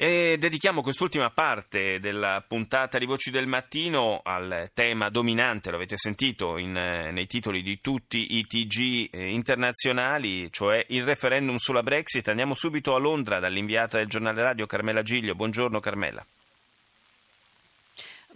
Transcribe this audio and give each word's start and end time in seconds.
E 0.00 0.36
dedichiamo 0.38 0.80
quest'ultima 0.80 1.28
parte 1.30 1.98
della 1.98 2.44
puntata 2.46 2.98
di 2.98 3.04
Voci 3.04 3.32
del 3.32 3.48
Mattino 3.48 4.20
al 4.22 4.70
tema 4.72 5.08
dominante, 5.08 5.70
lo 5.70 5.76
avete 5.76 5.96
sentito 5.96 6.56
in, 6.56 6.76
eh, 6.76 7.10
nei 7.10 7.26
titoli 7.26 7.62
di 7.62 7.80
tutti 7.80 8.36
i 8.36 8.46
TG 8.46 9.08
eh, 9.10 9.28
internazionali, 9.32 10.52
cioè 10.52 10.86
il 10.90 11.02
referendum 11.02 11.56
sulla 11.56 11.82
Brexit. 11.82 12.28
Andiamo 12.28 12.54
subito 12.54 12.94
a 12.94 12.98
Londra 13.00 13.40
dall'inviata 13.40 13.98
del 13.98 14.06
giornale 14.06 14.40
radio 14.40 14.66
Carmela 14.66 15.02
Giglio. 15.02 15.34
Buongiorno 15.34 15.80
Carmela. 15.80 16.24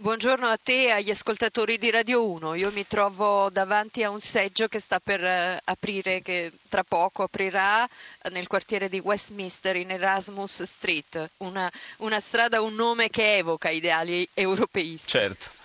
Buongiorno 0.03 0.47
a 0.47 0.57
te 0.61 0.87
e 0.87 0.89
agli 0.91 1.11
ascoltatori 1.11 1.77
di 1.77 1.89
Radio 1.89 2.29
1. 2.29 2.55
Io 2.55 2.71
mi 2.73 2.85
trovo 2.85 3.49
davanti 3.49 4.03
a 4.03 4.09
un 4.09 4.19
seggio 4.19 4.67
che 4.67 4.81
sta 4.81 4.99
per 4.99 5.21
uh, 5.21 5.57
aprire, 5.63 6.21
che 6.21 6.51
tra 6.67 6.83
poco 6.83 7.23
aprirà 7.23 7.87
nel 8.29 8.47
quartiere 8.47 8.89
di 8.89 8.99
Westminster 8.99 9.77
in 9.77 9.91
Erasmus 9.91 10.63
Street, 10.63 11.29
una, 11.37 11.71
una 11.99 12.19
strada, 12.19 12.59
un 12.61 12.75
nome 12.75 13.07
che 13.07 13.37
evoca 13.37 13.69
ideali 13.69 14.27
europeisti. 14.33 15.07
Certo. 15.09 15.62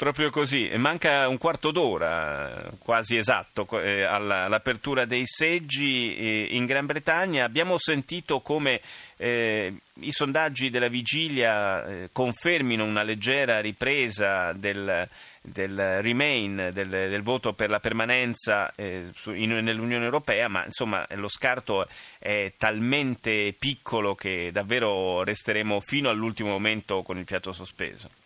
Proprio 0.00 0.30
così, 0.30 0.70
manca 0.78 1.28
un 1.28 1.36
quarto 1.36 1.70
d'ora, 1.70 2.72
quasi 2.78 3.18
esatto, 3.18 3.68
eh, 3.82 4.02
all'apertura 4.02 5.04
dei 5.04 5.26
seggi 5.26 6.16
eh, 6.16 6.46
in 6.52 6.64
Gran 6.64 6.86
Bretagna. 6.86 7.44
Abbiamo 7.44 7.76
sentito 7.76 8.40
come 8.40 8.80
eh, 9.18 9.74
i 9.96 10.10
sondaggi 10.10 10.70
della 10.70 10.88
vigilia 10.88 11.84
eh, 11.84 12.08
confermino 12.12 12.82
una 12.82 13.02
leggera 13.02 13.60
ripresa 13.60 14.54
del, 14.54 15.06
del 15.42 16.00
Remain, 16.00 16.70
del, 16.72 16.88
del, 16.88 17.22
voto 17.22 17.52
per 17.52 17.68
la 17.68 17.78
permanenza 17.78 18.72
su, 19.12 19.34
in, 19.34 19.50
nell'Unione 19.50 20.06
Europea, 20.06 20.48
ma 20.48 20.64
insomma 20.64 21.06
lo 21.10 21.28
scarto 21.28 21.86
è 22.18 22.54
talmente 22.56 23.54
piccolo 23.58 24.14
che 24.14 24.48
davvero 24.50 25.22
resteremo 25.24 25.78
fino 25.80 26.08
all'ultimo 26.08 26.48
momento 26.48 27.02
con 27.02 27.18
il 27.18 27.26
fiato 27.26 27.52
sospeso. 27.52 28.19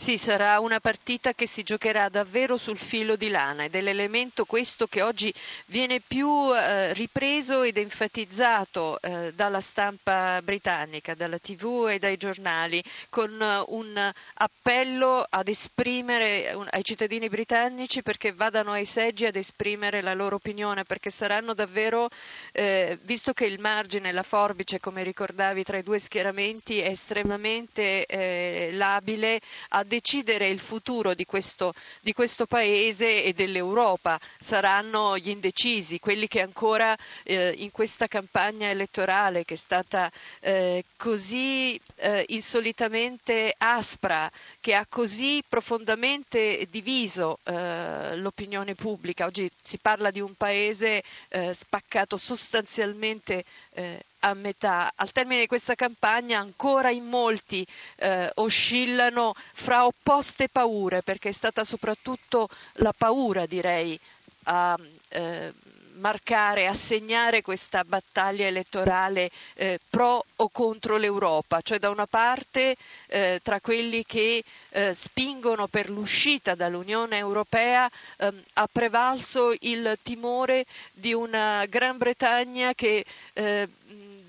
Sì, 0.00 0.16
sarà 0.16 0.58
una 0.60 0.80
partita 0.80 1.34
che 1.34 1.46
si 1.46 1.62
giocherà 1.62 2.08
davvero 2.08 2.56
sul 2.56 2.78
filo 2.78 3.16
di 3.16 3.28
lana 3.28 3.64
ed 3.64 3.74
è 3.74 3.82
l'elemento 3.82 4.46
questo 4.46 4.86
che 4.86 5.02
oggi 5.02 5.30
viene 5.66 6.00
più 6.00 6.26
eh, 6.56 6.94
ripreso 6.94 7.60
ed 7.62 7.76
enfatizzato 7.76 8.98
eh, 9.02 9.34
dalla 9.34 9.60
stampa 9.60 10.40
britannica, 10.42 11.12
dalla 11.14 11.36
tv 11.36 11.88
e 11.90 11.98
dai 11.98 12.16
giornali, 12.16 12.82
con 13.10 13.30
uh, 13.30 13.74
un 13.76 14.10
appello 14.36 15.22
ad 15.28 15.48
esprimere 15.48 16.50
un, 16.54 16.66
ai 16.70 16.82
cittadini 16.82 17.28
britannici 17.28 18.02
perché 18.02 18.32
vadano 18.32 18.72
ai 18.72 18.86
seggi 18.86 19.26
ad 19.26 19.36
esprimere 19.36 20.00
la 20.00 20.14
loro 20.14 20.36
opinione, 20.36 20.82
perché 20.84 21.10
saranno 21.10 21.52
davvero, 21.52 22.08
eh, 22.52 22.98
visto 23.02 23.34
che 23.34 23.44
il 23.44 23.60
margine, 23.60 24.12
la 24.12 24.22
forbice, 24.22 24.80
come 24.80 25.02
ricordavi, 25.02 25.62
tra 25.62 25.76
i 25.76 25.82
due 25.82 25.98
schieramenti 25.98 26.78
è 26.78 26.88
estremamente 26.88 28.06
eh, 28.06 28.70
labile, 28.72 29.38
a 29.68 29.84
decidere 29.90 30.46
il 30.48 30.60
futuro 30.60 31.14
di 31.14 31.24
questo, 31.24 31.74
di 32.00 32.12
questo 32.12 32.46
paese 32.46 33.24
e 33.24 33.32
dell'Europa 33.32 34.20
saranno 34.38 35.18
gli 35.18 35.28
indecisi, 35.30 35.98
quelli 35.98 36.28
che 36.28 36.40
ancora 36.40 36.96
eh, 37.24 37.52
in 37.58 37.72
questa 37.72 38.06
campagna 38.06 38.68
elettorale 38.70 39.44
che 39.44 39.54
è 39.54 39.56
stata 39.56 40.08
eh, 40.38 40.84
così 40.96 41.78
eh, 41.96 42.24
insolitamente 42.28 43.52
aspra, 43.58 44.30
che 44.60 44.74
ha 44.74 44.86
così 44.88 45.42
profondamente 45.46 46.68
diviso 46.70 47.40
eh, 47.42 48.16
l'opinione 48.16 48.76
pubblica. 48.76 49.26
Oggi 49.26 49.50
si 49.60 49.78
parla 49.78 50.10
di 50.12 50.20
un 50.20 50.34
paese 50.34 51.02
eh, 51.30 51.52
spaccato 51.52 52.16
sostanzialmente 52.16 53.44
eh, 53.72 54.04
a 54.20 54.34
metà. 54.34 54.92
Al 54.94 55.12
termine 55.12 55.40
di 55.40 55.46
questa 55.46 55.74
campagna 55.74 56.38
ancora 56.38 56.90
in 56.90 57.04
molti 57.04 57.66
eh, 57.96 58.30
oscillano 58.34 59.34
fra 59.52 59.86
opposte 59.86 60.48
paure, 60.48 61.02
perché 61.02 61.30
è 61.30 61.32
stata 61.32 61.64
soprattutto 61.64 62.48
la 62.74 62.92
paura, 62.96 63.46
direi, 63.46 63.98
a 64.44 64.76
eh, 65.08 65.52
marcare, 66.00 66.66
a 66.66 66.74
segnare 66.74 67.42
questa 67.42 67.84
battaglia 67.84 68.46
elettorale 68.46 69.30
eh, 69.54 69.78
pro 69.88 70.24
o 70.36 70.48
contro 70.48 70.96
l'Europa, 70.96 71.60
cioè 71.60 71.78
da 71.78 71.90
una 71.90 72.06
parte 72.06 72.74
eh, 73.06 73.40
tra 73.42 73.60
quelli 73.60 74.04
che 74.04 74.42
eh, 74.70 74.94
spingono 74.94 75.66
per 75.68 75.88
l'uscita 75.90 76.54
dall'Unione 76.54 77.16
Europea 77.18 77.88
ehm, 78.18 78.42
ha 78.54 78.68
prevalso 78.70 79.54
il 79.60 79.96
timore 80.02 80.64
di 80.92 81.12
una 81.12 81.64
Gran 81.66 81.96
Bretagna 81.98 82.74
che 82.74 83.04
eh, 83.34 83.68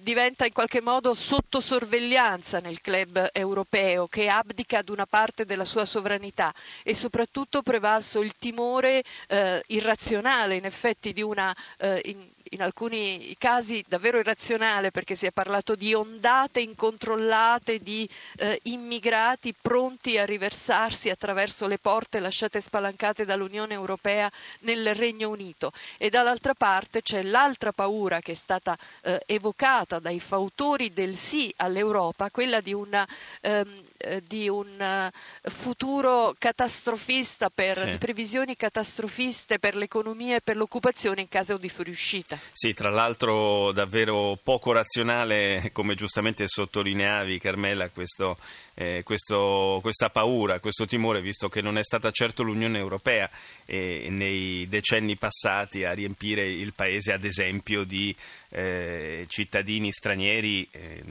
diventa 0.01 0.45
in 0.45 0.51
qualche 0.53 0.81
modo 0.81 1.13
sotto 1.13 1.61
sorveglianza 1.61 2.59
nel 2.59 2.81
club 2.81 3.29
europeo 3.31 4.07
che 4.07 4.27
abdica 4.29 4.79
ad 4.79 4.89
una 4.89 5.05
parte 5.05 5.45
della 5.45 5.65
sua 5.65 5.85
sovranità 5.85 6.53
e 6.83 6.93
soprattutto 6.95 7.61
prevalso 7.61 8.19
il 8.21 8.35
timore 8.37 9.03
eh, 9.27 9.61
irrazionale 9.67 10.55
in 10.55 10.65
effetti 10.65 11.13
di 11.13 11.21
una 11.21 11.55
eh, 11.77 12.01
in, 12.05 12.27
in 12.53 12.61
alcuni 12.61 13.35
casi 13.37 13.83
davvero 13.87 14.17
irrazionale 14.17 14.91
perché 14.91 15.15
si 15.15 15.25
è 15.25 15.31
parlato 15.31 15.75
di 15.75 15.93
ondate 15.93 16.61
incontrollate 16.61 17.79
di 17.79 18.07
eh, 18.37 18.59
immigrati 18.63 19.53
pronti 19.59 20.17
a 20.17 20.25
riversarsi 20.25 21.09
attraverso 21.09 21.67
le 21.67 21.77
porte 21.77 22.19
lasciate 22.19 22.59
spalancate 22.59 23.23
dall'Unione 23.25 23.73
Europea 23.73 24.29
nel 24.61 24.93
Regno 24.95 25.29
Unito. 25.29 25.71
E 25.97 26.09
dall'altra 26.09 26.53
parte 26.53 27.01
c'è 27.01 27.23
l'altra 27.23 27.71
paura 27.71 28.19
che 28.19 28.31
è 28.31 28.35
stata 28.35 28.77
eh, 29.03 29.21
evocata 29.25 29.90
dai 29.99 30.19
fautori 30.19 30.93
del 30.93 31.15
sì 31.15 31.51
all'Europa, 31.57 32.29
quella 32.29 32.59
di, 32.61 32.73
una, 32.73 33.07
ehm, 33.41 33.83
eh, 33.97 34.23
di 34.25 34.49
un 34.49 34.79
eh, 34.79 35.11
futuro 35.49 36.35
catastrofista 36.37 37.49
per 37.49 37.77
sì. 37.77 37.89
di 37.91 37.97
previsioni 37.97 38.55
catastrofiste 38.55 39.59
per 39.59 39.75
l'economia 39.75 40.37
e 40.37 40.41
per 40.41 40.57
l'occupazione 40.57 41.21
in 41.21 41.29
caso 41.29 41.57
di 41.57 41.69
fuoriuscita. 41.69 42.37
Sì, 42.51 42.73
tra 42.73 42.89
l'altro 42.89 43.71
davvero 43.71 44.37
poco 44.41 44.71
razionale, 44.71 45.69
come 45.73 45.95
giustamente 45.95 46.47
sottolineavi 46.47 47.39
Carmela, 47.39 47.89
questo, 47.89 48.37
eh, 48.81 49.03
questo, 49.03 49.77
questa 49.81 50.09
paura, 50.09 50.59
questo 50.59 50.87
timore, 50.87 51.21
visto 51.21 51.49
che 51.49 51.61
non 51.61 51.77
è 51.77 51.83
stata 51.83 52.09
certo 52.09 52.41
l'Unione 52.41 52.79
Europea 52.79 53.29
eh, 53.65 54.07
nei 54.09 54.67
decenni 54.67 55.17
passati 55.17 55.83
a 55.83 55.93
riempire 55.93 56.47
il 56.47 56.73
paese, 56.73 57.13
ad 57.13 57.23
esempio, 57.23 57.83
di 57.83 58.15
eh, 58.49 59.25
cittadini 59.27 59.91
stranieri, 59.91 60.67
eh, 60.71 61.03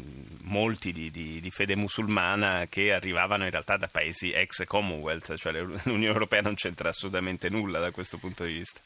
molti 0.42 0.92
di, 0.92 1.12
di, 1.12 1.40
di, 1.40 1.50
fede 1.50 1.76
musulmana, 1.76 2.66
che 2.68 2.92
arrivavano 2.92 3.44
in 3.44 3.50
realtà 3.50 3.76
da 3.76 3.86
paesi 3.86 4.32
ex 4.32 4.64
Commonwealth, 4.64 5.36
cioè 5.36 5.52
l'Unione 5.52 6.06
Europea 6.06 6.40
non 6.40 6.54
c'entra 6.54 6.88
assolutamente 6.88 7.48
nulla 7.48 7.78
da 7.78 7.92
questo 7.92 8.18
punto 8.18 8.42
di 8.44 8.52
vista 8.52 8.80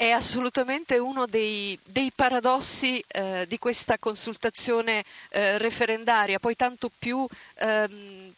è 0.00 0.12
assolutamente 0.12 0.96
uno 0.96 1.26
dei, 1.26 1.78
dei 1.84 2.10
paradossi 2.10 3.04
eh, 3.06 3.44
di 3.46 3.58
questa 3.58 3.98
consultazione 3.98 5.04
eh, 5.28 5.58
referendaria, 5.58 6.38
poi 6.38 6.56
tanto 6.56 6.90
più 6.98 7.26
ehm, 7.58 8.32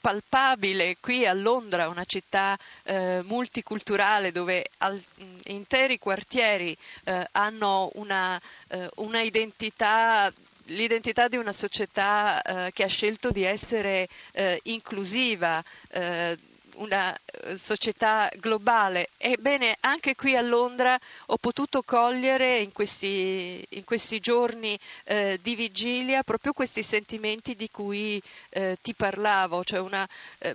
palpabile 0.00 0.96
qui 0.98 1.24
a 1.24 1.32
Londra, 1.32 1.86
una 1.88 2.02
città 2.04 2.58
eh, 2.82 3.20
multiculturale 3.22 4.32
dove 4.32 4.66
al, 4.78 5.00
interi 5.44 6.00
quartieri 6.00 6.76
eh, 7.04 7.24
hanno 7.30 7.88
una, 7.94 8.40
eh, 8.66 8.90
una 8.96 9.20
identità 9.20 10.32
l'identità 10.70 11.28
di 11.28 11.36
una 11.36 11.52
società 11.52 12.42
eh, 12.42 12.72
che 12.72 12.82
ha 12.82 12.88
scelto 12.88 13.30
di 13.30 13.44
essere 13.44 14.08
eh, 14.32 14.58
inclusiva, 14.64 15.62
eh, 15.90 16.36
una 16.76 17.16
eh, 17.16 17.56
società 17.58 18.30
globale. 18.36 19.10
Ebbene, 19.16 19.76
anche 19.80 20.14
qui 20.14 20.36
a 20.36 20.40
Londra 20.40 20.98
ho 21.26 21.36
potuto 21.36 21.82
cogliere 21.82 22.58
in 22.58 22.72
questi, 22.72 23.64
in 23.70 23.84
questi 23.84 24.20
giorni 24.20 24.78
eh, 25.04 25.38
di 25.42 25.54
vigilia 25.54 26.22
proprio 26.22 26.52
questi 26.52 26.82
sentimenti 26.82 27.54
di 27.54 27.70
cui 27.70 28.20
eh, 28.50 28.76
ti 28.82 28.94
parlavo, 28.94 29.64
cioè 29.64 29.80
una, 29.80 30.06
eh, 30.38 30.54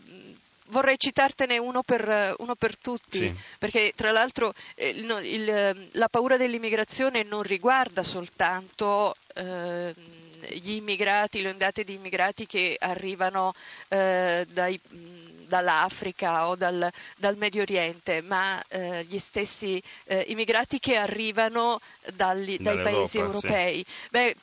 vorrei 0.72 0.98
citartene 0.98 1.58
uno 1.58 1.84
per, 1.84 2.36
uno 2.40 2.56
per 2.56 2.78
tutti, 2.78 3.20
sì. 3.20 3.36
perché 3.58 3.94
tra 3.96 4.12
l'altro 4.12 4.54
eh, 4.76 4.90
il, 4.90 5.20
il, 5.24 5.90
la 5.94 6.08
paura 6.10 6.38
dell'immigrazione 6.38 7.24
non 7.24 7.44
riguarda 7.44 8.04
soltanto 8.04 9.16
eh, 9.36 9.94
gli 10.50 10.72
immigrati, 10.72 11.42
le 11.42 11.50
ondate 11.50 11.84
di 11.84 11.94
immigrati 11.94 12.48
che 12.48 12.76
arrivano 12.80 13.54
eh, 13.90 14.46
dai 14.52 14.80
dall'Africa 15.52 16.48
o 16.48 16.56
dal, 16.56 16.90
dal 17.18 17.36
Medio 17.36 17.62
Oriente, 17.64 18.22
ma 18.22 18.64
eh, 18.70 19.04
gli 19.04 19.20
stessi 19.20 19.82
eh, 20.06 20.24
immigrati 20.30 20.80
che 20.80 20.96
arrivano 20.96 21.80
dagli, 22.16 22.58
dai 22.58 22.82
paesi 22.82 23.18
europei. 23.18 23.84
Sì. 23.86 24.08
Beh, 24.12 24.36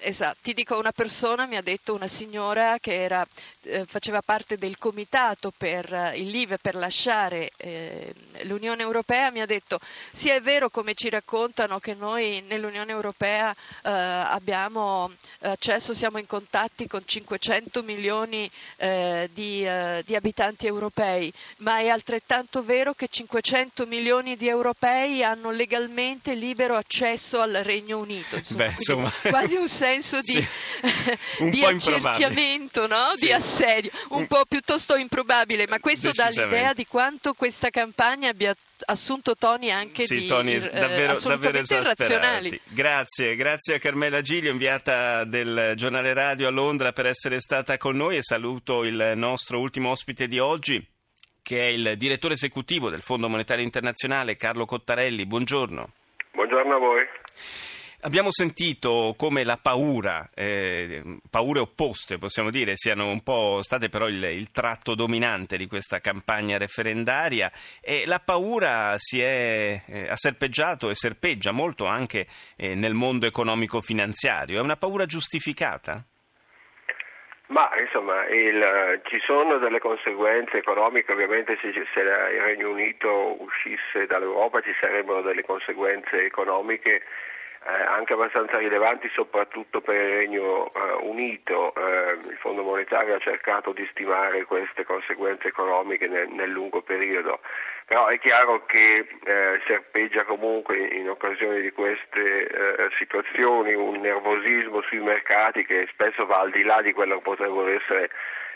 Esatto, 0.00 0.38
ti 0.42 0.54
dico 0.54 0.78
una 0.78 0.92
persona 0.92 1.46
mi 1.46 1.56
ha 1.56 1.62
detto, 1.62 1.94
una 1.94 2.06
signora 2.06 2.78
che 2.78 3.02
era, 3.02 3.26
eh, 3.62 3.84
faceva 3.84 4.22
parte 4.22 4.56
del 4.56 4.78
comitato 4.78 5.52
per 5.56 5.92
eh, 5.92 6.18
il 6.18 6.28
LIVE 6.28 6.58
per 6.58 6.74
lasciare 6.76 7.50
eh, 7.56 8.14
l'Unione 8.42 8.82
Europea, 8.82 9.30
mi 9.30 9.40
ha 9.40 9.46
detto 9.46 9.78
sì 10.12 10.28
è 10.30 10.40
vero 10.40 10.70
come 10.70 10.94
ci 10.94 11.08
raccontano 11.10 11.78
che 11.80 11.94
noi 11.94 12.44
nell'Unione 12.46 12.92
Europea 12.92 13.50
eh, 13.82 13.90
abbiamo 13.90 15.10
accesso, 15.40 15.94
siamo 15.94 16.18
in 16.18 16.26
contatti 16.26 16.86
con 16.86 17.02
500 17.04 17.82
milioni 17.82 18.48
eh, 18.76 19.28
di, 19.32 19.64
eh, 19.66 20.02
di 20.06 20.14
abitanti 20.14 20.66
europei, 20.66 21.32
ma 21.58 21.78
è 21.78 21.88
altrettanto 21.88 22.62
vero 22.62 22.94
che 22.94 23.08
500 23.08 23.86
milioni 23.86 24.36
di 24.36 24.48
europei 24.48 25.22
hanno 25.24 25.50
legalmente 25.50 26.34
libero 26.34 26.76
accesso 26.76 27.40
al 27.40 27.60
Regno 27.62 27.98
Unito. 27.98 28.36
Insomma, 28.36 28.64
Beh, 28.66 28.70
insomma... 28.70 29.12
quasi 29.22 29.56
un 29.56 29.68
senso 29.88 30.20
di, 30.20 30.40
sì. 30.42 31.48
di 31.50 31.64
accerchiamento, 31.64 32.86
no? 32.86 33.12
sì. 33.14 33.26
di 33.26 33.32
assedio, 33.32 33.90
un 34.10 34.26
po' 34.26 34.44
piuttosto 34.46 34.96
improbabile, 34.96 35.66
ma 35.68 35.78
questo 35.80 36.10
dà 36.12 36.28
l'idea 36.28 36.72
di 36.72 36.86
quanto 36.86 37.34
questa 37.34 37.70
campagna 37.70 38.30
abbia 38.30 38.54
assunto 38.86 39.34
toni 39.36 39.72
anche 39.72 40.06
sì, 40.06 40.20
di 40.20 40.26
toni 40.26 40.54
eh, 40.54 40.60
davvero, 40.60 41.18
davvero 41.18 41.58
irrazionali. 41.58 42.60
Grazie, 42.64 43.34
grazie 43.34 43.76
a 43.76 43.78
Carmela 43.78 44.20
Giglio, 44.20 44.50
inviata 44.50 45.24
del 45.24 45.72
giornale 45.76 46.12
radio 46.14 46.48
a 46.48 46.50
Londra 46.50 46.92
per 46.92 47.06
essere 47.06 47.40
stata 47.40 47.76
con 47.76 47.96
noi 47.96 48.16
e 48.18 48.22
saluto 48.22 48.84
il 48.84 49.14
nostro 49.16 49.58
ultimo 49.58 49.90
ospite 49.90 50.26
di 50.26 50.38
oggi 50.38 50.86
che 51.42 51.60
è 51.60 51.70
il 51.70 51.96
direttore 51.96 52.34
esecutivo 52.34 52.90
del 52.90 53.00
Fondo 53.00 53.26
Monetario 53.26 53.64
Internazionale 53.64 54.36
Carlo 54.36 54.66
Cottarelli. 54.66 55.24
Buongiorno. 55.24 55.92
Buongiorno 56.32 56.74
a 56.74 56.78
voi. 56.78 57.06
Abbiamo 58.02 58.30
sentito 58.30 59.16
come 59.18 59.42
la 59.42 59.58
paura, 59.60 60.28
eh, 60.32 61.02
paure 61.28 61.58
opposte 61.58 62.16
possiamo 62.16 62.48
dire, 62.48 62.76
siano 62.76 63.08
un 63.08 63.24
po' 63.24 63.58
state 63.60 63.88
però 63.88 64.06
il, 64.06 64.22
il, 64.22 64.52
tratto 64.52 64.94
dominante 64.94 65.56
di 65.56 65.66
questa 65.66 65.98
campagna 65.98 66.58
referendaria 66.58 67.50
e 67.80 68.04
la 68.06 68.20
paura 68.20 68.94
si 68.98 69.20
è 69.20 69.82
eh, 69.84 70.08
ha 70.08 70.14
serpeggiato 70.14 70.90
e 70.90 70.94
serpeggia 70.94 71.50
molto 71.50 71.86
anche 71.86 72.28
eh, 72.56 72.76
nel 72.76 72.94
mondo 72.94 73.26
economico-finanziario. 73.26 74.60
È 74.60 74.62
una 74.62 74.76
paura 74.76 75.04
giustificata? 75.04 76.00
Ma 77.48 77.68
insomma 77.80 78.26
il, 78.28 79.00
ci 79.06 79.18
sono 79.26 79.58
delle 79.58 79.80
conseguenze 79.80 80.58
economiche, 80.58 81.10
ovviamente 81.12 81.58
se, 81.60 81.72
se 81.72 82.00
il 82.00 82.42
Regno 82.42 82.70
Unito 82.70 83.42
uscisse 83.42 84.06
dall'Europa 84.06 84.60
ci 84.60 84.72
sarebbero 84.80 85.20
delle 85.20 85.42
conseguenze 85.42 86.24
economiche 86.24 87.02
eh, 87.66 87.72
anche 87.72 88.12
abbastanza 88.12 88.58
rilevanti 88.58 89.08
soprattutto 89.12 89.80
per 89.80 89.94
il 89.94 90.16
Regno 90.18 90.66
eh, 90.66 91.04
Unito. 91.04 91.74
Eh, 91.74 92.12
il 92.12 92.36
Fondo 92.38 92.62
monetario 92.62 93.16
ha 93.16 93.18
cercato 93.18 93.72
di 93.72 93.86
stimare 93.90 94.44
queste 94.44 94.84
conseguenze 94.84 95.48
economiche 95.48 96.06
nel, 96.06 96.28
nel 96.28 96.50
lungo 96.50 96.82
periodo, 96.82 97.40
però 97.84 98.06
è 98.06 98.18
chiaro 98.18 98.64
che 98.64 99.06
eh, 99.24 99.60
serpeggia 99.66 100.24
comunque 100.24 100.78
in, 100.78 101.00
in 101.00 101.10
occasione 101.10 101.60
di 101.60 101.72
queste 101.72 102.46
eh, 102.46 102.88
situazioni 102.98 103.74
un 103.74 104.00
nervosismo 104.00 104.82
sui 104.82 105.00
mercati 105.00 105.64
che 105.64 105.88
spesso 105.92 106.26
va 106.26 106.38
al 106.38 106.50
di 106.50 106.62
là 106.62 106.80
di 106.82 106.92
quello 106.92 107.16
che 107.16 107.22
potrebbero 107.22 107.68
essere 107.68 108.10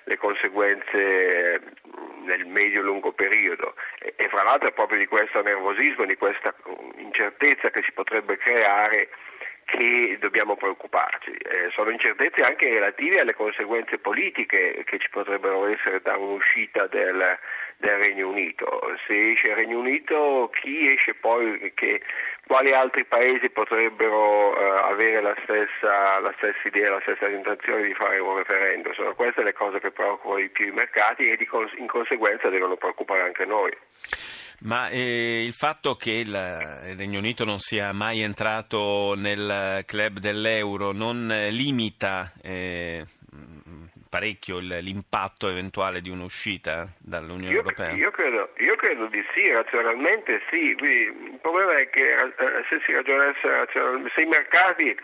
le 0.04 0.16
conseguenze 0.16 1.60
nel 2.24 2.46
medio-lungo 2.46 3.12
periodo 3.12 3.74
e, 3.98 4.14
e, 4.16 4.28
fra 4.28 4.42
l'altro 4.42 4.68
è 4.68 4.72
proprio 4.72 4.98
di 4.98 5.06
questo 5.06 5.42
nervosismo, 5.42 6.04
di 6.04 6.16
questa 6.16 6.54
incertezza 6.96 7.70
che 7.70 7.82
si 7.82 7.92
potrebbe 7.92 8.36
creare 8.38 9.08
che 9.64 10.18
dobbiamo 10.20 10.56
preoccuparci. 10.56 11.30
Eh, 11.30 11.70
sono 11.72 11.90
incertezze 11.90 12.42
anche 12.42 12.68
relative 12.68 13.20
alle 13.20 13.34
conseguenze 13.34 13.98
politiche 13.98 14.82
che 14.84 14.98
ci 14.98 15.08
potrebbero 15.10 15.66
essere 15.66 16.00
da 16.02 16.16
un'uscita 16.16 16.86
del, 16.88 17.38
del 17.78 17.96
Regno 17.96 18.28
Unito. 18.28 18.96
Se 19.06 19.32
esce 19.32 19.48
il 19.48 19.56
Regno 19.56 19.78
Unito, 19.78 20.50
chi 20.52 20.92
esce 20.92 21.14
poi, 21.14 21.72
che, 21.74 22.02
quali 22.46 22.72
altri 22.72 23.04
paesi 23.04 23.50
potrebbero 23.50 24.56
eh, 24.56 24.92
avere 24.92 25.22
la 25.22 25.34
stessa, 25.42 26.18
la 26.20 26.32
stessa, 26.36 26.68
idea, 26.68 26.90
la 26.90 27.00
stessa 27.02 27.28
intenzione 27.28 27.86
di 27.86 27.94
fare 27.94 28.18
un 28.18 28.36
referendum? 28.36 28.92
Sono 28.94 29.14
queste 29.14 29.42
le 29.42 29.52
cose 29.52 29.78
che 29.78 29.90
preoccupano 29.90 30.40
di 30.40 30.48
più 30.50 30.68
i 30.68 30.72
mercati 30.72 31.22
e 31.22 31.36
di, 31.36 31.48
in 31.78 31.86
conseguenza 31.86 32.48
devono 32.48 32.76
preoccupare 32.76 33.22
anche 33.22 33.44
noi. 33.46 33.70
Ma 34.64 34.88
eh, 34.88 35.44
il 35.44 35.54
fatto 35.54 35.96
che 35.96 36.12
il, 36.12 36.32
Regno 36.96 37.18
Unito 37.18 37.44
non 37.44 37.58
sia 37.58 37.92
mai 37.92 38.22
entrato 38.22 39.14
nel 39.16 39.82
club 39.86 40.18
dell'euro 40.18 40.92
non 40.92 41.26
limita 41.50 42.32
eh, 42.40 43.04
parecchio 44.12 44.58
il, 44.58 44.68
l'impatto 44.82 45.48
eventuale 45.48 46.02
di 46.02 46.10
un'uscita 46.10 46.86
dall'Unione 46.98 47.54
io, 47.54 47.60
Europea? 47.60 47.92
Io 47.92 48.10
credo, 48.10 48.50
io 48.58 48.76
credo, 48.76 49.06
di 49.06 49.24
sì, 49.34 49.50
razionalmente 49.50 50.42
sì. 50.50 50.76
Il 50.78 51.38
problema 51.40 51.78
è 51.78 51.88
che 51.88 52.12
eh, 52.12 52.64
se 52.68 52.82
si 52.84 52.92
ragionasse 52.92 53.40
razionalmente, 53.48 54.12
se 54.14 54.20
i 54.20 54.26
mercati 54.26 54.94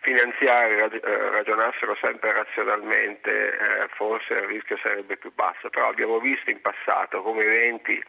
finanziari 0.00 0.74
eh, 0.74 1.30
ragionassero 1.30 1.96
sempre 2.02 2.30
razionalmente, 2.34 3.30
eh, 3.30 3.88
forse 3.94 4.34
il 4.34 4.48
rischio 4.52 4.78
sarebbe 4.82 5.16
più 5.16 5.32
basso. 5.32 5.70
Però 5.70 5.88
abbiamo 5.88 6.20
visto 6.20 6.50
in 6.50 6.60
passato 6.60 7.22
come 7.22 7.44
eventi 7.44 8.04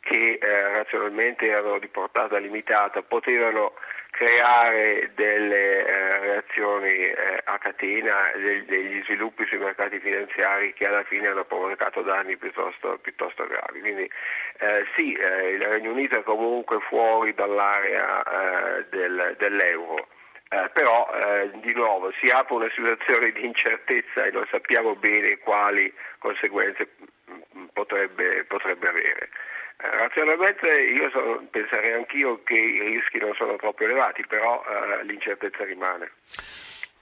che 0.00 0.38
eh, 0.40 0.76
razionalmente 0.76 1.46
erano 1.46 1.78
di 1.78 1.88
portata 1.88 2.38
limitata, 2.38 3.02
potevano 3.02 3.74
creare 4.20 5.12
delle 5.14 5.86
eh, 5.86 6.18
reazioni 6.18 6.90
eh, 6.90 7.40
a 7.42 7.56
catena, 7.56 8.30
del, 8.36 8.66
degli 8.66 9.02
sviluppi 9.04 9.46
sui 9.46 9.56
mercati 9.56 9.98
finanziari 9.98 10.74
che 10.74 10.86
alla 10.86 11.04
fine 11.04 11.28
hanno 11.28 11.46
provocato 11.46 12.02
danni 12.02 12.36
piuttosto, 12.36 12.98
piuttosto 13.00 13.46
gravi. 13.46 13.80
Quindi 13.80 14.10
eh, 14.58 14.84
sì, 14.94 15.14
eh, 15.14 15.52
il 15.52 15.62
Regno 15.62 15.92
Unito 15.92 16.18
è 16.18 16.22
comunque 16.22 16.80
fuori 16.80 17.32
dall'area 17.32 18.20
eh, 18.20 18.86
del, 18.90 19.36
dell'euro. 19.38 20.08
Eh, 20.50 20.68
però 20.74 21.08
eh, 21.14 21.50
di 21.54 21.72
nuovo 21.72 22.12
si 22.20 22.28
apre 22.28 22.56
una 22.56 22.70
situazione 22.74 23.32
di 23.32 23.46
incertezza 23.46 24.24
e 24.24 24.32
non 24.32 24.46
sappiamo 24.50 24.96
bene 24.96 25.38
quali 25.38 25.90
conseguenze 26.18 26.88
mm, 27.56 27.66
potrebbe, 27.72 28.44
potrebbe 28.44 28.86
avere. 28.86 29.30
Eh, 29.82 29.96
razionalmente 29.96 30.68
io 30.68 31.08
sono, 31.10 31.42
penserei 31.50 31.92
anch'io 31.92 32.42
che 32.42 32.54
i 32.54 32.80
rischi 32.80 33.18
non 33.18 33.32
sono 33.34 33.56
troppo 33.56 33.84
elevati, 33.84 34.24
però 34.26 34.62
eh, 34.62 35.04
l'incertezza 35.04 35.64
rimane. 35.64 36.10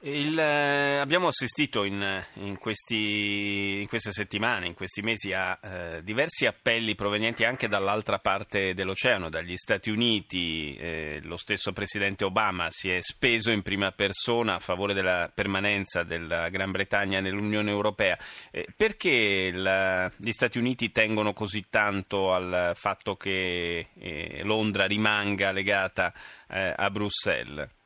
Il, 0.01 0.39
eh, 0.39 0.99
abbiamo 0.99 1.27
assistito 1.27 1.83
in, 1.83 2.25
in, 2.35 2.57
questi, 2.57 3.81
in, 3.81 3.89
queste 3.89 4.13
settimane, 4.13 4.69
in 4.69 4.75
questi 4.75 5.03
mesi, 5.03 5.33
a 5.33 5.59
eh, 5.61 6.05
diversi 6.05 6.47
appelli 6.47 6.95
provenienti 6.95 7.43
anche 7.43 7.67
dall'altra 7.67 8.21
parte 8.21 8.75
dell'oceano, 8.75 9.29
dagli 9.29 9.57
Stati 9.57 9.91
Uniti. 9.91 10.77
Eh, 10.77 11.19
lo 11.25 11.37
stesso 11.37 11.73
Presidente 11.73 12.25
Obama 12.25 12.69
si 12.71 12.91
è 12.91 13.01
speso 13.01 13.51
in 13.51 13.63
prima 13.63 13.91
persona 13.91 14.55
a 14.55 14.61
favore 14.61 14.95
della 14.95 15.33
permanenza 15.35 16.05
della 16.05 16.49
Gran 16.49 16.71
Bretagna 16.71 17.19
nell'Unione 17.19 17.71
Europea. 17.71 18.17
Eh, 18.53 18.69
perché 18.77 19.51
la, 19.53 20.09
gli 20.17 20.31
Stati 20.31 20.59
Uniti 20.59 20.93
tengono 20.93 21.33
così 21.33 21.67
tanto 21.69 22.33
al 22.33 22.71
fatto 22.77 23.17
che 23.17 23.89
eh, 23.99 24.43
Londra 24.45 24.87
rimanga 24.87 25.51
legata 25.51 26.15
eh, 26.49 26.73
a 26.77 26.89
Bruxelles? 26.89 27.78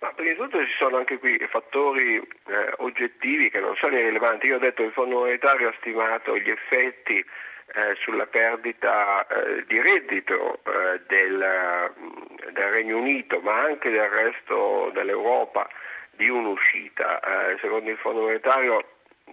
Ma 0.00 0.12
prima 0.14 0.30
di 0.30 0.36
tutto 0.36 0.64
ci 0.64 0.74
sono 0.78 0.96
anche 0.96 1.18
qui 1.18 1.38
fattori 1.50 2.16
eh, 2.16 2.72
oggettivi 2.78 3.50
che 3.50 3.60
non 3.60 3.76
sono 3.76 3.98
irrilevanti. 3.98 4.46
Io 4.46 4.56
ho 4.56 4.58
detto 4.58 4.80
che 4.80 4.88
il 4.88 4.94
Fondo 4.94 5.18
Monetario 5.18 5.68
ha 5.68 5.74
stimato 5.78 6.38
gli 6.38 6.48
effetti 6.48 7.18
eh, 7.18 7.94
sulla 8.00 8.26
perdita 8.26 9.26
eh, 9.26 9.64
di 9.66 9.78
reddito 9.78 10.60
eh, 10.64 11.02
del, 11.06 11.92
del, 12.50 12.70
Regno 12.70 12.96
Unito, 12.96 13.40
ma 13.40 13.60
anche 13.60 13.90
del 13.90 14.08
resto 14.08 14.90
dell'Europa, 14.94 15.68
di 16.12 16.30
un'uscita. 16.30 17.20
Eh, 17.20 17.58
secondo 17.60 17.90
il 17.90 17.98
Fondo 17.98 18.22
Monetario, 18.22 18.82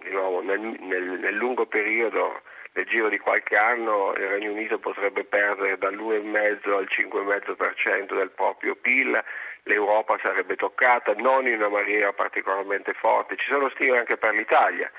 di 0.02 0.10
nuovo, 0.10 0.42
nel, 0.42 0.60
nel, 0.60 1.18
nel 1.18 1.34
lungo 1.34 1.66
periodo 1.66 2.42
nel 2.72 2.86
giro 2.86 3.08
di 3.08 3.18
qualche 3.18 3.56
anno 3.56 4.12
il 4.16 4.28
Regno 4.28 4.52
Unito 4.52 4.78
potrebbe 4.78 5.24
perdere 5.24 5.78
dall'1,5 5.78 6.70
al 6.72 6.88
5,5% 6.88 8.16
del 8.16 8.30
proprio 8.30 8.76
PIL, 8.76 9.20
l'Europa 9.64 10.18
sarebbe 10.22 10.56
toccata, 10.56 11.12
non 11.14 11.46
in 11.46 11.54
una 11.54 11.68
maniera 11.68 12.12
particolarmente 12.12 12.92
forte. 12.94 13.36
Ci 13.36 13.50
sono 13.50 13.68
stime 13.70 13.98
anche 13.98 14.16
per 14.16 14.34
l'Italia. 14.34 14.90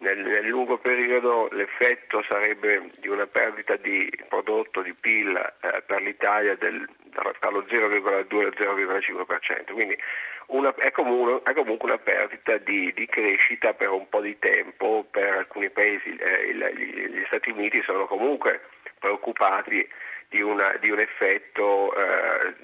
Nel, 0.00 0.18
nel, 0.18 0.46
lungo 0.46 0.78
periodo 0.78 1.48
l'effetto 1.52 2.24
sarebbe 2.26 2.90
di 3.00 3.08
una 3.08 3.26
perdita 3.26 3.76
di 3.76 4.10
prodotto 4.28 4.80
di 4.80 4.94
PIL 4.94 5.36
eh, 5.60 5.82
per 5.82 6.00
l'Italia 6.00 6.56
del, 6.56 6.88
tra 7.10 7.50
lo 7.50 7.64
0,2 7.68 7.70
e 7.70 8.26
lo 8.28 8.50
0,5%, 8.50 9.72
quindi 9.72 9.96
una, 10.46 10.74
è, 10.74 10.90
comunque, 10.90 11.42
è, 11.50 11.54
comunque, 11.54 11.90
una 11.90 11.98
perdita 11.98 12.56
di, 12.58 12.92
di, 12.94 13.06
crescita 13.06 13.74
per 13.74 13.90
un 13.90 14.08
po' 14.08 14.20
di 14.20 14.38
tempo 14.38 15.06
per 15.10 15.28
alcuni 15.28 15.70
paesi. 15.70 16.16
Eh, 16.16 16.48
il, 16.48 17.12
gli 17.12 17.24
Stati 17.26 17.50
Uniti 17.50 17.82
sono 17.82 18.06
comunque 18.06 18.62
preoccupati 18.98 19.86
di, 20.30 20.40
una, 20.40 20.74
di 20.80 20.90
un 20.90 21.00
effetto 21.00 21.94
eh, 21.94 22.54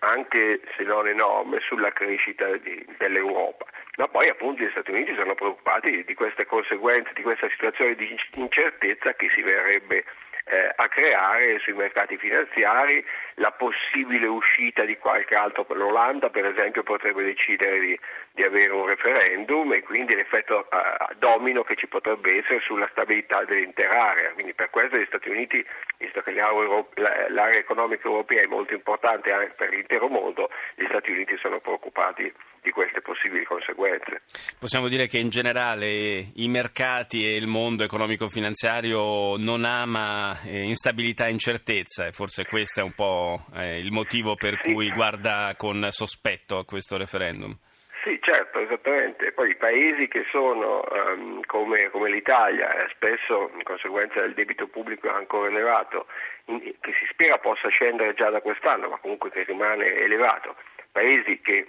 anche 0.00 0.60
se 0.76 0.82
non 0.82 1.06
enorme 1.06 1.58
sulla 1.60 1.90
crescita 1.92 2.56
di, 2.58 2.84
dell'Europa. 2.98 3.64
ma 3.96 4.08
poi 4.08 4.28
appunto 4.28 4.62
gli 4.62 4.70
Stati 4.70 4.90
Uniti 4.90 5.14
sono 5.18 5.34
preoccupati 5.34 6.04
di 6.04 6.14
queste 6.14 6.44
conseguenze, 6.44 7.12
di 7.14 7.22
questa 7.22 7.48
situazione 7.48 7.94
di 7.94 8.14
incertezza 8.34 9.14
che 9.14 9.30
si 9.34 9.40
verrebbe 9.42 10.04
eh, 10.44 10.72
a 10.74 10.88
creare 10.88 11.58
sui 11.60 11.72
mercati 11.72 12.16
finanziari 12.16 13.04
la 13.36 13.52
possibile 13.52 14.26
uscita 14.26 14.84
di 14.84 14.96
qualche 14.98 15.34
altro, 15.34 15.66
l'Olanda 15.70 16.30
per 16.30 16.46
esempio 16.46 16.82
potrebbe 16.82 17.22
decidere 17.22 17.78
di, 17.80 17.98
di 18.32 18.42
avere 18.42 18.70
un 18.70 18.86
referendum 18.86 19.72
e 19.72 19.82
quindi 19.82 20.14
l'effetto 20.14 20.68
uh, 20.70 21.14
domino 21.18 21.62
che 21.62 21.76
ci 21.76 21.86
potrebbe 21.86 22.38
essere 22.38 22.60
sulla 22.60 22.88
stabilità 22.90 23.44
dell'intera 23.44 24.10
area, 24.10 24.32
quindi 24.32 24.52
per 24.52 24.70
questo 24.70 24.98
gli 24.98 25.06
Stati 25.06 25.30
Uniti, 25.30 25.64
visto 25.98 26.20
che 26.22 26.32
l'area 26.32 27.58
economica 27.58 28.08
europea 28.08 28.42
è 28.42 28.46
molto 28.46 28.74
importante 28.74 29.32
anche 29.32 29.54
per 29.56 29.70
l'intero 29.70 30.08
mondo, 30.08 30.50
gli 30.74 30.86
Stati 30.86 31.12
Uniti 31.12 31.36
sono 31.38 31.60
preoccupati 31.60 32.32
di 32.62 32.70
queste 32.70 33.00
possibili 33.00 33.44
conseguenze. 33.44 34.18
Possiamo 34.58 34.88
dire 34.88 35.08
che 35.08 35.18
in 35.18 35.30
generale 35.30 36.30
i 36.36 36.48
mercati 36.48 37.26
e 37.26 37.36
il 37.36 37.48
mondo 37.48 37.82
economico-finanziario 37.82 39.36
non 39.36 39.64
ama 39.64 40.40
eh, 40.46 40.62
instabilità 40.62 41.26
e 41.26 41.30
incertezza 41.30 42.06
e 42.06 42.12
forse 42.12 42.46
questo 42.46 42.80
è 42.80 42.84
un 42.84 42.94
po' 42.94 43.44
eh, 43.54 43.78
il 43.78 43.90
motivo 43.90 44.36
per 44.36 44.58
sì. 44.62 44.72
cui 44.72 44.90
guarda 44.90 45.54
con 45.56 45.88
sospetto 45.90 46.58
a 46.58 46.64
questo 46.64 46.96
referendum. 46.96 47.56
Sì, 48.04 48.18
certo, 48.20 48.58
esattamente. 48.58 49.30
Poi 49.30 49.50
i 49.50 49.56
paesi 49.56 50.08
che 50.08 50.24
sono 50.30 50.82
um, 50.90 51.40
come, 51.46 51.88
come, 51.90 52.10
l'Italia, 52.10 52.68
eh, 52.68 52.88
spesso 52.94 53.50
in 53.54 53.62
conseguenza 53.62 54.20
del 54.20 54.34
debito 54.34 54.66
pubblico 54.66 55.08
ancora 55.08 55.48
elevato, 55.48 56.06
in, 56.46 56.60
che 56.60 56.92
si 56.98 57.06
spera 57.10 57.38
possa 57.38 57.68
scendere 57.68 58.14
già 58.14 58.28
da 58.28 58.40
quest'anno, 58.40 58.88
ma 58.88 58.98
comunque 58.98 59.30
che 59.30 59.44
rimane 59.44 59.94
elevato, 59.94 60.56
paesi 60.90 61.40
che 61.40 61.68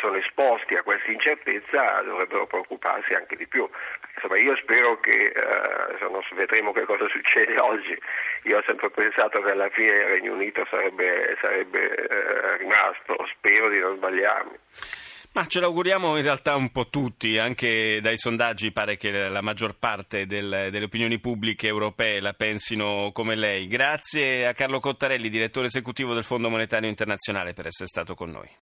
sono 0.00 0.16
esposti 0.16 0.74
a 0.74 0.82
questa 0.82 1.10
incertezza 1.10 2.02
dovrebbero 2.02 2.46
preoccuparsi 2.46 3.12
anche 3.12 3.36
di 3.36 3.46
più. 3.46 3.68
Insomma, 4.14 4.38
io 4.38 4.56
spero 4.56 4.98
che, 5.00 5.32
eh, 5.32 6.34
vedremo 6.34 6.72
che 6.72 6.84
cosa 6.84 7.08
succede 7.08 7.58
oggi, 7.60 7.98
io 8.44 8.58
ho 8.58 8.62
sempre 8.66 8.90
pensato 8.90 9.40
che 9.40 9.50
alla 9.50 9.68
fine 9.70 9.92
il 9.92 10.06
Regno 10.06 10.32
Unito 10.34 10.64
sarebbe, 10.70 11.36
sarebbe 11.40 11.94
eh, 11.94 12.56
rimasto, 12.58 13.16
spero 13.36 13.68
di 13.68 13.78
non 13.78 13.96
sbagliarmi. 13.96 14.58
Ma 15.34 15.46
ce 15.46 15.58
l'auguriamo 15.58 16.16
in 16.16 16.22
realtà 16.22 16.54
un 16.54 16.70
po' 16.70 16.88
tutti, 16.90 17.38
anche 17.38 17.98
dai 18.00 18.16
sondaggi 18.16 18.70
pare 18.70 18.96
che 18.96 19.10
la 19.10 19.40
maggior 19.40 19.76
parte 19.76 20.26
del, 20.26 20.68
delle 20.70 20.84
opinioni 20.84 21.18
pubbliche 21.18 21.66
europee 21.66 22.20
la 22.20 22.34
pensino 22.34 23.10
come 23.12 23.34
lei. 23.34 23.66
Grazie 23.66 24.46
a 24.46 24.52
Carlo 24.52 24.78
Cottarelli, 24.78 25.28
direttore 25.28 25.66
esecutivo 25.66 26.14
del 26.14 26.22
Fondo 26.22 26.48
Monetario 26.48 26.88
Internazionale, 26.88 27.52
per 27.52 27.66
essere 27.66 27.88
stato 27.88 28.14
con 28.14 28.30
noi. 28.30 28.48